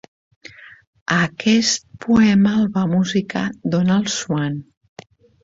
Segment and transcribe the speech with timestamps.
[1.17, 3.45] Aquest poema el va musicar
[3.77, 4.59] Donald Swann.